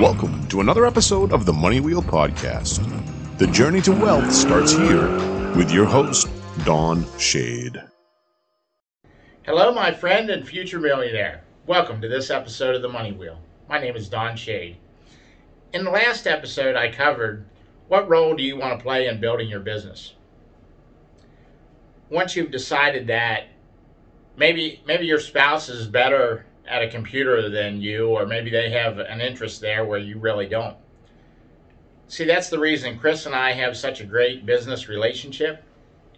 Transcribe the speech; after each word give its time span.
Welcome 0.00 0.48
to 0.48 0.60
another 0.60 0.86
episode 0.86 1.32
of 1.32 1.46
the 1.46 1.52
Money 1.52 1.78
Wheel 1.78 2.02
Podcast. 2.02 3.38
The 3.38 3.46
journey 3.46 3.80
to 3.82 3.92
wealth 3.92 4.32
starts 4.32 4.72
here 4.72 5.06
with 5.54 5.70
your 5.70 5.84
host, 5.84 6.26
Don 6.64 7.06
Shade. 7.16 7.80
Hello, 9.44 9.72
my 9.72 9.92
friend 9.92 10.30
and 10.30 10.44
future 10.44 10.80
millionaire. 10.80 11.44
Welcome 11.66 12.00
to 12.00 12.08
this 12.08 12.30
episode 12.30 12.74
of 12.74 12.82
the 12.82 12.88
Money 12.88 13.12
Wheel. 13.12 13.38
My 13.68 13.78
name 13.78 13.94
is 13.94 14.08
Don 14.08 14.36
Shade. 14.36 14.78
In 15.72 15.84
the 15.84 15.92
last 15.92 16.26
episode, 16.26 16.74
I 16.74 16.90
covered 16.90 17.46
what 17.86 18.08
role 18.08 18.34
do 18.34 18.42
you 18.42 18.56
want 18.56 18.76
to 18.76 18.82
play 18.82 19.06
in 19.06 19.20
building 19.20 19.48
your 19.48 19.60
business. 19.60 20.14
Once 22.10 22.34
you've 22.34 22.50
decided 22.50 23.06
that, 23.06 23.44
maybe 24.36 24.82
maybe 24.84 25.06
your 25.06 25.20
spouse 25.20 25.68
is 25.68 25.86
better 25.86 26.46
at 26.66 26.82
a 26.82 26.88
computer 26.88 27.48
than 27.50 27.80
you, 27.80 28.08
or 28.08 28.26
maybe 28.26 28.50
they 28.50 28.70
have 28.70 28.98
an 28.98 29.20
interest 29.20 29.60
there 29.60 29.84
where 29.84 29.98
you 29.98 30.18
really 30.18 30.48
don't. 30.48 30.76
See, 32.08 32.24
that's 32.24 32.48
the 32.48 32.58
reason 32.58 32.98
Chris 32.98 33.26
and 33.26 33.34
I 33.34 33.52
have 33.52 33.76
such 33.76 34.00
a 34.00 34.04
great 34.04 34.46
business 34.46 34.88
relationship, 34.88 35.62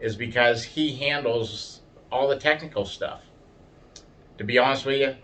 is 0.00 0.14
because 0.14 0.62
he 0.62 0.94
handles 0.96 1.80
all 2.10 2.28
the 2.28 2.38
technical 2.38 2.84
stuff. 2.84 3.22
To 4.38 4.44
be 4.44 4.58
honest 4.58 4.86
with 4.86 5.00
you, 5.00 5.14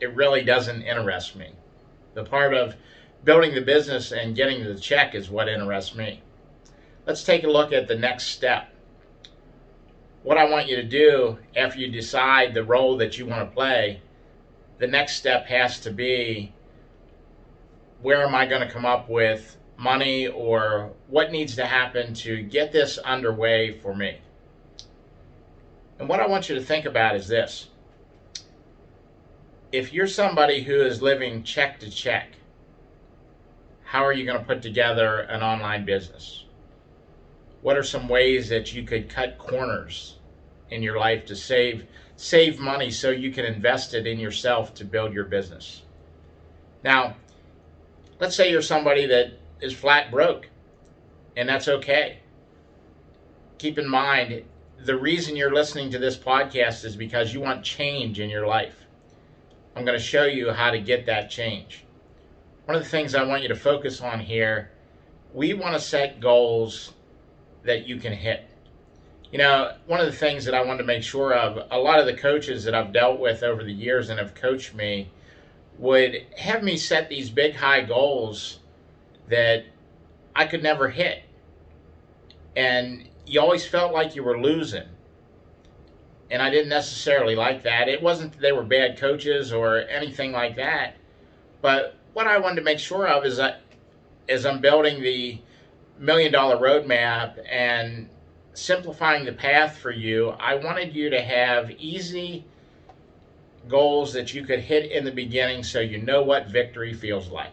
it 0.00 0.14
really 0.14 0.44
doesn't 0.44 0.82
interest 0.82 1.36
me. 1.36 1.52
The 2.14 2.24
part 2.24 2.52
of 2.52 2.74
building 3.24 3.54
the 3.54 3.60
business 3.62 4.12
and 4.12 4.36
getting 4.36 4.64
the 4.64 4.78
check 4.78 5.14
is 5.14 5.30
what 5.30 5.48
interests 5.48 5.94
me. 5.94 6.22
Let's 7.06 7.24
take 7.24 7.44
a 7.44 7.50
look 7.50 7.72
at 7.72 7.88
the 7.88 7.96
next 7.96 8.26
step. 8.28 8.68
What 10.22 10.38
I 10.38 10.50
want 10.50 10.66
you 10.66 10.76
to 10.76 10.82
do 10.82 11.38
after 11.56 11.78
you 11.78 11.90
decide 11.90 12.52
the 12.52 12.64
role 12.64 12.96
that 12.98 13.16
you 13.16 13.26
want 13.26 13.48
to 13.48 13.54
play, 13.54 14.02
the 14.78 14.86
next 14.86 15.16
step 15.16 15.46
has 15.46 15.80
to 15.80 15.90
be 15.90 16.52
where 18.02 18.22
am 18.26 18.34
I 18.34 18.46
going 18.46 18.60
to 18.60 18.72
come 18.72 18.84
up 18.84 19.08
with 19.08 19.56
money 19.76 20.28
or 20.28 20.92
what 21.08 21.32
needs 21.32 21.56
to 21.56 21.66
happen 21.66 22.14
to 22.14 22.42
get 22.42 22.72
this 22.72 22.98
underway 22.98 23.78
for 23.78 23.94
me? 23.94 24.18
And 25.98 26.08
what 26.08 26.20
I 26.20 26.26
want 26.26 26.48
you 26.48 26.54
to 26.54 26.62
think 26.62 26.84
about 26.84 27.16
is 27.16 27.26
this. 27.26 27.68
If 29.72 29.92
you're 29.92 30.06
somebody 30.06 30.62
who 30.62 30.82
is 30.82 31.02
living 31.02 31.42
check 31.42 31.80
to 31.80 31.90
check, 31.90 32.36
how 33.82 34.04
are 34.04 34.12
you 34.12 34.26
going 34.26 34.38
to 34.38 34.44
put 34.44 34.62
together 34.62 35.20
an 35.20 35.42
online 35.42 35.84
business? 35.84 36.44
What 37.62 37.76
are 37.76 37.82
some 37.82 38.08
ways 38.08 38.48
that 38.50 38.74
you 38.74 38.84
could 38.84 39.08
cut 39.08 39.38
corners 39.38 40.18
in 40.70 40.82
your 40.82 40.98
life 40.98 41.26
to 41.26 41.36
save 41.36 41.86
save 42.16 42.58
money 42.58 42.90
so 42.90 43.10
you 43.10 43.30
can 43.30 43.44
invest 43.44 43.94
it 43.94 44.06
in 44.06 44.18
yourself 44.18 44.74
to 44.74 44.84
build 44.84 45.12
your 45.12 45.24
business? 45.24 45.82
Now, 46.82 47.16
let's 48.20 48.36
say 48.36 48.50
you're 48.50 48.62
somebody 48.62 49.06
that 49.06 49.38
is 49.60 49.72
flat 49.72 50.10
broke, 50.10 50.48
and 51.36 51.48
that's 51.48 51.68
okay. 51.68 52.20
Keep 53.58 53.78
in 53.78 53.88
mind, 53.88 54.44
the 54.84 54.96
reason 54.96 55.36
you're 55.36 55.54
listening 55.54 55.90
to 55.90 55.98
this 55.98 56.16
podcast 56.16 56.84
is 56.84 56.96
because 56.96 57.32
you 57.32 57.40
want 57.40 57.64
change 57.64 58.20
in 58.20 58.30
your 58.30 58.46
life. 58.46 58.76
I'm 59.74 59.84
going 59.84 59.98
to 59.98 60.04
show 60.04 60.24
you 60.24 60.52
how 60.52 60.70
to 60.70 60.78
get 60.78 61.06
that 61.06 61.30
change. 61.30 61.84
One 62.64 62.76
of 62.76 62.82
the 62.82 62.88
things 62.88 63.14
I 63.14 63.24
want 63.24 63.42
you 63.42 63.48
to 63.48 63.56
focus 63.56 64.00
on 64.00 64.20
here, 64.20 64.70
we 65.32 65.54
want 65.54 65.74
to 65.74 65.80
set 65.80 66.20
goals 66.20 66.92
that 67.62 67.86
you 67.86 67.98
can 67.98 68.12
hit. 68.12 68.48
You 69.32 69.38
know, 69.38 69.74
one 69.86 70.00
of 70.00 70.06
the 70.06 70.12
things 70.12 70.44
that 70.44 70.54
I 70.54 70.62
wanted 70.62 70.78
to 70.78 70.84
make 70.84 71.02
sure 71.02 71.34
of, 71.34 71.66
a 71.70 71.78
lot 71.78 71.98
of 71.98 72.06
the 72.06 72.14
coaches 72.14 72.64
that 72.64 72.74
I've 72.74 72.92
dealt 72.92 73.18
with 73.18 73.42
over 73.42 73.64
the 73.64 73.72
years 73.72 74.08
and 74.08 74.18
have 74.18 74.34
coached 74.34 74.74
me 74.74 75.10
would 75.78 76.26
have 76.38 76.62
me 76.62 76.76
set 76.76 77.08
these 77.08 77.28
big 77.28 77.54
high 77.54 77.82
goals 77.82 78.60
that 79.28 79.64
I 80.34 80.46
could 80.46 80.62
never 80.62 80.88
hit. 80.88 81.24
And 82.54 83.08
you 83.26 83.40
always 83.40 83.66
felt 83.66 83.92
like 83.92 84.14
you 84.14 84.22
were 84.22 84.40
losing. 84.40 84.88
And 86.30 86.40
I 86.40 86.50
didn't 86.50 86.68
necessarily 86.68 87.36
like 87.36 87.64
that. 87.64 87.88
It 87.88 88.02
wasn't 88.02 88.32
that 88.32 88.40
they 88.40 88.52
were 88.52 88.62
bad 88.62 88.98
coaches 88.98 89.52
or 89.52 89.80
anything 89.88 90.32
like 90.32 90.56
that. 90.56 90.96
But 91.60 91.96
what 92.14 92.26
I 92.26 92.38
wanted 92.38 92.56
to 92.56 92.62
make 92.62 92.78
sure 92.78 93.06
of 93.06 93.24
is 93.26 93.36
that 93.36 93.60
as 94.28 94.46
I'm 94.46 94.60
building 94.60 95.02
the 95.02 95.40
million 95.98 96.32
dollar 96.32 96.56
roadmap 96.56 97.38
and 97.50 98.08
simplifying 98.56 99.24
the 99.24 99.32
path 99.32 99.76
for 99.76 99.90
you, 99.90 100.30
I 100.30 100.54
wanted 100.54 100.94
you 100.94 101.10
to 101.10 101.20
have 101.20 101.70
easy 101.72 102.44
goals 103.68 104.12
that 104.12 104.32
you 104.32 104.44
could 104.44 104.60
hit 104.60 104.90
in 104.90 105.04
the 105.04 105.12
beginning 105.12 105.62
so 105.62 105.80
you 105.80 105.98
know 105.98 106.22
what 106.22 106.48
victory 106.48 106.94
feels 106.94 107.28
like. 107.28 107.52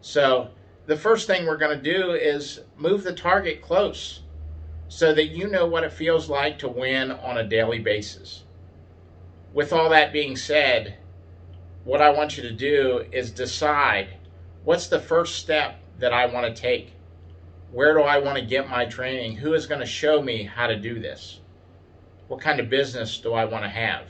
So, 0.00 0.50
the 0.86 0.96
first 0.96 1.26
thing 1.26 1.46
we're 1.46 1.56
going 1.56 1.76
to 1.76 1.82
do 1.82 2.12
is 2.12 2.60
move 2.76 3.04
the 3.04 3.14
target 3.14 3.62
close 3.62 4.20
so 4.88 5.14
that 5.14 5.28
you 5.28 5.48
know 5.48 5.66
what 5.66 5.82
it 5.82 5.92
feels 5.92 6.28
like 6.28 6.58
to 6.58 6.68
win 6.68 7.10
on 7.10 7.38
a 7.38 7.48
daily 7.48 7.78
basis. 7.78 8.44
With 9.54 9.72
all 9.72 9.88
that 9.90 10.12
being 10.12 10.36
said, 10.36 10.98
what 11.84 12.02
I 12.02 12.10
want 12.10 12.36
you 12.36 12.42
to 12.42 12.52
do 12.52 13.04
is 13.12 13.30
decide 13.30 14.08
what's 14.64 14.88
the 14.88 15.00
first 15.00 15.36
step 15.36 15.78
that 15.98 16.12
I 16.12 16.26
want 16.26 16.54
to 16.54 16.62
take? 16.62 16.92
Where 17.74 17.92
do 17.92 18.02
I 18.02 18.18
want 18.18 18.38
to 18.38 18.44
get 18.44 18.70
my 18.70 18.84
training? 18.84 19.34
Who 19.34 19.52
is 19.54 19.66
going 19.66 19.80
to 19.80 19.86
show 19.86 20.22
me 20.22 20.44
how 20.44 20.68
to 20.68 20.78
do 20.78 21.00
this? 21.00 21.40
What 22.28 22.40
kind 22.40 22.60
of 22.60 22.70
business 22.70 23.18
do 23.18 23.32
I 23.32 23.46
want 23.46 23.64
to 23.64 23.68
have? 23.68 24.06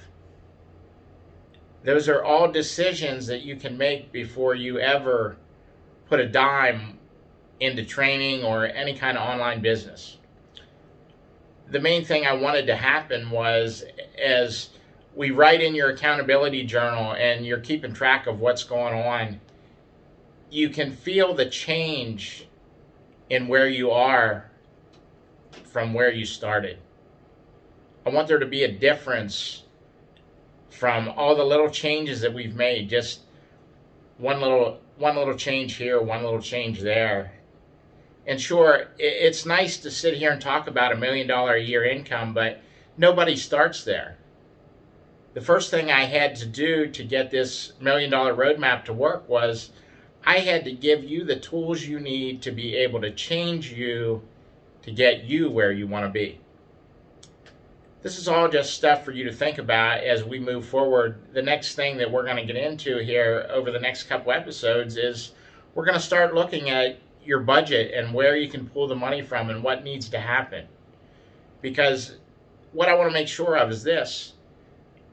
Those 1.82 2.06
are 2.10 2.22
all 2.22 2.52
decisions 2.52 3.26
that 3.26 3.40
you 3.40 3.56
can 3.56 3.78
make 3.78 4.12
before 4.12 4.54
you 4.54 4.80
ever 4.80 5.38
put 6.10 6.20
a 6.20 6.28
dime 6.28 6.98
into 7.58 7.86
training 7.86 8.44
or 8.44 8.66
any 8.66 8.98
kind 8.98 9.16
of 9.16 9.26
online 9.26 9.62
business. 9.62 10.18
The 11.70 11.80
main 11.80 12.04
thing 12.04 12.26
I 12.26 12.34
wanted 12.34 12.66
to 12.66 12.76
happen 12.76 13.30
was 13.30 13.82
as 14.22 14.68
we 15.14 15.30
write 15.30 15.62
in 15.62 15.74
your 15.74 15.88
accountability 15.88 16.64
journal 16.64 17.14
and 17.14 17.46
you're 17.46 17.60
keeping 17.60 17.94
track 17.94 18.26
of 18.26 18.40
what's 18.40 18.62
going 18.62 18.92
on, 18.92 19.40
you 20.50 20.68
can 20.68 20.92
feel 20.92 21.32
the 21.32 21.46
change 21.48 22.46
in 23.30 23.48
where 23.48 23.68
you 23.68 23.90
are 23.90 24.50
from 25.64 25.94
where 25.94 26.10
you 26.10 26.24
started. 26.24 26.78
I 28.06 28.10
want 28.10 28.28
there 28.28 28.38
to 28.38 28.46
be 28.46 28.64
a 28.64 28.72
difference 28.72 29.62
from 30.70 31.08
all 31.08 31.34
the 31.34 31.44
little 31.44 31.70
changes 31.70 32.20
that 32.20 32.34
we've 32.34 32.54
made, 32.54 32.88
just 32.90 33.20
one 34.18 34.40
little 34.40 34.80
one 34.96 35.16
little 35.16 35.36
change 35.36 35.74
here, 35.74 36.00
one 36.00 36.22
little 36.22 36.40
change 36.40 36.80
there. 36.80 37.32
And 38.26 38.40
sure, 38.40 38.88
it's 38.98 39.44
nice 39.44 39.76
to 39.78 39.90
sit 39.90 40.14
here 40.14 40.30
and 40.30 40.40
talk 40.40 40.66
about 40.66 40.92
a 40.92 40.96
million 40.96 41.26
dollar 41.26 41.54
a 41.54 41.62
year 41.62 41.84
income, 41.84 42.32
but 42.32 42.60
nobody 42.96 43.36
starts 43.36 43.84
there. 43.84 44.16
The 45.34 45.40
first 45.40 45.70
thing 45.70 45.90
I 45.90 46.04
had 46.04 46.36
to 46.36 46.46
do 46.46 46.86
to 46.86 47.04
get 47.04 47.30
this 47.30 47.72
million 47.80 48.10
dollar 48.10 48.34
roadmap 48.34 48.84
to 48.84 48.92
work 48.92 49.28
was 49.28 49.70
I 50.26 50.38
had 50.38 50.64
to 50.64 50.72
give 50.72 51.04
you 51.04 51.24
the 51.24 51.36
tools 51.36 51.84
you 51.84 52.00
need 52.00 52.42
to 52.42 52.50
be 52.50 52.76
able 52.76 53.00
to 53.02 53.10
change 53.10 53.72
you 53.72 54.22
to 54.82 54.90
get 54.90 55.24
you 55.24 55.50
where 55.50 55.72
you 55.72 55.86
want 55.86 56.06
to 56.06 56.10
be. 56.10 56.40
This 58.02 58.18
is 58.18 58.28
all 58.28 58.48
just 58.48 58.74
stuff 58.74 59.04
for 59.04 59.12
you 59.12 59.24
to 59.24 59.32
think 59.32 59.58
about 59.58 60.04
as 60.04 60.24
we 60.24 60.38
move 60.38 60.66
forward. 60.66 61.18
The 61.32 61.42
next 61.42 61.74
thing 61.74 61.96
that 61.98 62.10
we're 62.10 62.24
going 62.24 62.36
to 62.36 62.44
get 62.44 62.56
into 62.56 62.98
here 62.98 63.46
over 63.50 63.70
the 63.70 63.80
next 63.80 64.04
couple 64.04 64.32
episodes 64.32 64.96
is 64.96 65.32
we're 65.74 65.86
going 65.86 65.98
to 65.98 66.04
start 66.04 66.34
looking 66.34 66.70
at 66.70 66.98
your 67.24 67.40
budget 67.40 67.94
and 67.94 68.12
where 68.12 68.36
you 68.36 68.48
can 68.48 68.68
pull 68.68 68.86
the 68.86 68.94
money 68.94 69.22
from 69.22 69.48
and 69.48 69.62
what 69.62 69.84
needs 69.84 70.08
to 70.10 70.20
happen. 70.20 70.66
Because 71.62 72.16
what 72.72 72.88
I 72.88 72.94
want 72.94 73.08
to 73.08 73.14
make 73.14 73.28
sure 73.28 73.56
of 73.56 73.70
is 73.70 73.82
this 73.82 74.34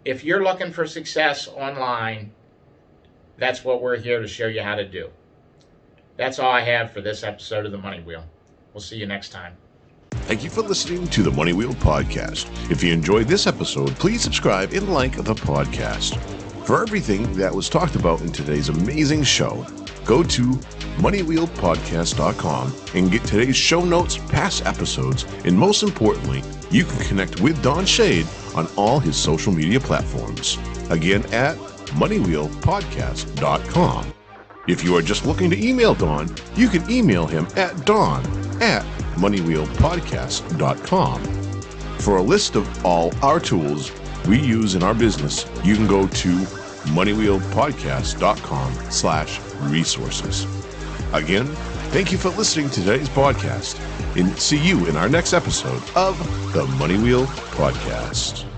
if 0.04 0.24
you're 0.24 0.44
looking 0.44 0.74
for 0.74 0.86
success 0.86 1.48
online, 1.48 2.32
that's 3.42 3.66
what 3.66 3.82
we're 3.82 3.98
here 3.98 4.22
to 4.22 4.28
show 4.28 4.46
you 4.46 4.62
how 4.62 4.76
to 4.76 4.88
do. 4.88 5.10
That's 6.16 6.38
all 6.38 6.52
I 6.52 6.62
have 6.62 6.92
for 6.92 7.02
this 7.02 7.24
episode 7.24 7.66
of 7.66 7.72
the 7.72 7.78
Money 7.80 8.00
Wheel. 8.00 8.24
We'll 8.72 8.82
see 8.82 8.98
you 8.98 9.08
next 9.08 9.30
time. 9.30 9.58
Thank 10.12 10.44
you 10.44 10.52
for 10.52 10.62
listening 10.62 11.08
to 11.08 11.24
the 11.24 11.32
Money 11.32 11.52
Wheel 11.52 11.74
Podcast. 11.74 12.48
If 12.70 12.84
you 12.84 12.94
enjoyed 12.94 13.28
this 13.28 13.48
episode, 13.48 13.90
please 13.96 14.22
subscribe 14.22 14.74
and 14.74 14.94
like 14.94 15.16
the 15.16 15.34
podcast. 15.34 16.22
For 16.66 16.84
everything 16.84 17.34
that 17.34 17.54
was 17.54 17.68
talked 17.68 17.96
about 17.96 18.22
in 18.22 18.32
today's 18.32 18.70
amazing 18.70 19.24
show, 19.24 19.66
go 20.06 20.22
to 20.22 20.44
moneywheelpodcast.com 21.02 22.76
and 22.94 23.12
get 23.12 23.24
today's 23.24 23.56
show 23.56 23.84
notes, 23.84 24.18
past 24.30 24.68
episodes, 24.68 25.26
and 25.46 25.58
most 25.58 25.82
importantly, 25.82 26.44
you 26.70 26.84
can 26.84 27.00
connect 27.06 27.42
with 27.42 27.62
Don 27.64 27.88
Shade 27.88 28.28
on 28.54 28.68
all 28.78 29.00
his 29.00 29.18
social 29.18 29.52
media 29.52 29.80
platforms. 29.80 30.60
Again, 30.92 31.26
at 31.34 31.58
moneywheelpodcast.com. 31.92 34.14
If 34.68 34.84
you 34.84 34.96
are 34.96 35.02
just 35.02 35.26
looking 35.26 35.50
to 35.50 35.68
email 35.68 35.96
Don, 35.96 36.30
you 36.56 36.70
can 36.70 36.88
email 36.90 37.26
him 37.26 37.48
at 37.56 37.84
don 37.86 38.24
at 38.62 38.84
moneywheelpodcast.com. 39.16 41.24
For 42.00 42.18
a 42.18 42.22
list 42.22 42.56
of 42.56 42.86
all 42.86 43.12
our 43.24 43.40
tools 43.40 43.92
we 44.28 44.40
use 44.40 44.76
in 44.76 44.84
our 44.84 44.94
business, 44.94 45.48
you 45.64 45.76
can 45.76 45.88
go 45.88 46.06
to 46.08 46.30
moneywheelpodcast.com 46.94 48.92
slash 48.92 49.40
resources. 49.62 50.46
Again, 51.14 51.46
thank 51.92 52.12
you 52.12 52.18
for 52.18 52.30
listening 52.30 52.70
to 52.72 52.82
today's 52.82 53.10
podcast 53.10 53.80
and 54.16 54.38
see 54.40 54.58
you 54.58 54.88
in 54.88 54.96
our 54.96 55.10
next 55.10 55.34
episode 55.34 55.84
of 55.96 56.18
the 56.54 56.66
Money 56.78 56.98
Wheel 56.98 57.26
Podcast. 57.26 58.51